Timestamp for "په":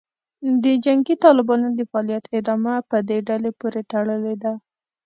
2.89-2.97